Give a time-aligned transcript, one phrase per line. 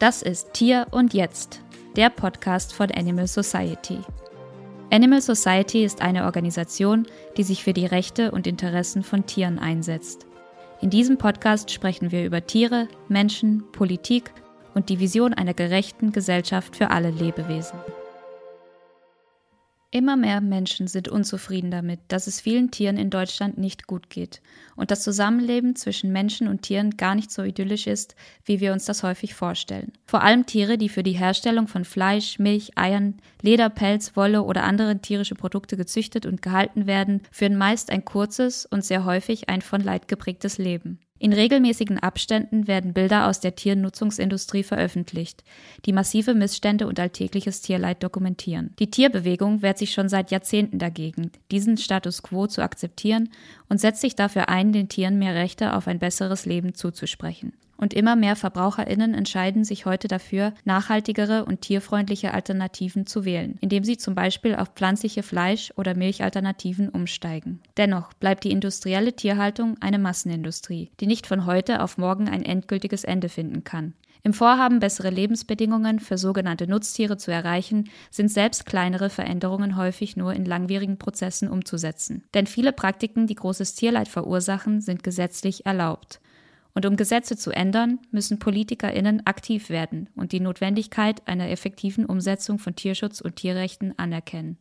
[0.00, 1.60] Das ist Tier und Jetzt,
[1.94, 3.98] der Podcast von Animal Society.
[4.90, 7.06] Animal Society ist eine Organisation,
[7.36, 10.26] die sich für die Rechte und Interessen von Tieren einsetzt.
[10.80, 14.32] In diesem Podcast sprechen wir über Tiere, Menschen, Politik
[14.72, 17.78] und die Vision einer gerechten Gesellschaft für alle Lebewesen.
[19.92, 24.40] Immer mehr Menschen sind unzufrieden damit, dass es vielen Tieren in Deutschland nicht gut geht
[24.76, 28.14] und das Zusammenleben zwischen Menschen und Tieren gar nicht so idyllisch ist,
[28.44, 29.92] wie wir uns das häufig vorstellen.
[30.06, 34.62] Vor allem Tiere, die für die Herstellung von Fleisch, Milch, Eiern, Leder, Pelz, Wolle oder
[34.62, 39.60] andere tierische Produkte gezüchtet und gehalten werden, führen meist ein kurzes und sehr häufig ein
[39.60, 41.00] von Leid geprägtes Leben.
[41.22, 45.44] In regelmäßigen Abständen werden Bilder aus der Tiernutzungsindustrie veröffentlicht,
[45.84, 48.74] die massive Missstände und alltägliches Tierleid dokumentieren.
[48.78, 53.28] Die Tierbewegung wehrt sich schon seit Jahrzehnten dagegen, diesen Status quo zu akzeptieren
[53.68, 57.94] und setzt sich dafür ein, den Tieren mehr Rechte auf ein besseres Leben zuzusprechen und
[57.94, 63.96] immer mehr Verbraucherinnen entscheiden sich heute dafür, nachhaltigere und tierfreundliche Alternativen zu wählen, indem sie
[63.96, 67.60] zum Beispiel auf pflanzliche Fleisch- oder Milchalternativen umsteigen.
[67.76, 73.04] Dennoch bleibt die industrielle Tierhaltung eine Massenindustrie, die nicht von heute auf morgen ein endgültiges
[73.04, 73.94] Ende finden kann.
[74.22, 80.34] Im Vorhaben, bessere Lebensbedingungen für sogenannte Nutztiere zu erreichen, sind selbst kleinere Veränderungen häufig nur
[80.34, 82.24] in langwierigen Prozessen umzusetzen.
[82.34, 86.20] Denn viele Praktiken, die großes Tierleid verursachen, sind gesetzlich erlaubt.
[86.74, 92.58] Und um Gesetze zu ändern, müssen PolitikerInnen aktiv werden und die Notwendigkeit einer effektiven Umsetzung
[92.58, 94.58] von Tierschutz und Tierrechten anerkennen.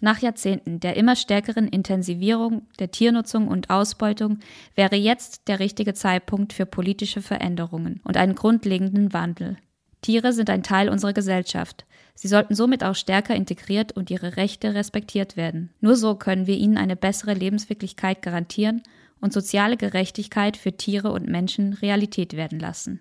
[0.00, 4.40] Nach Jahrzehnten der immer stärkeren Intensivierung der Tiernutzung und Ausbeutung
[4.74, 9.58] wäre jetzt der richtige Zeitpunkt für politische Veränderungen und einen grundlegenden Wandel.
[10.00, 11.86] Tiere sind ein Teil unserer Gesellschaft.
[12.14, 15.70] Sie sollten somit auch stärker integriert und ihre Rechte respektiert werden.
[15.80, 18.82] Nur so können wir ihnen eine bessere Lebenswirklichkeit garantieren
[19.22, 23.00] und soziale Gerechtigkeit für Tiere und Menschen Realität werden lassen.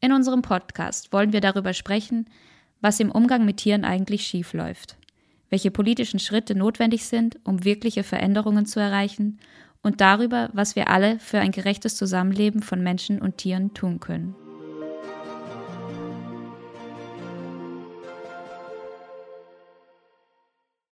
[0.00, 2.30] In unserem Podcast wollen wir darüber sprechen,
[2.80, 4.96] was im Umgang mit Tieren eigentlich schiefläuft,
[5.50, 9.38] welche politischen Schritte notwendig sind, um wirkliche Veränderungen zu erreichen
[9.82, 14.34] und darüber, was wir alle für ein gerechtes Zusammenleben von Menschen und Tieren tun können.